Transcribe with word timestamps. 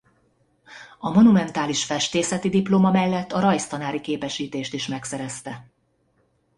A 0.99 1.09
monumentális 1.09 1.83
festészeti 1.85 2.49
diploma 2.49 2.91
mellett 2.91 3.31
a 3.31 3.39
rajztanári 3.39 4.01
képesítést 4.01 4.73
is 4.73 4.87
megszerezte. 4.87 5.69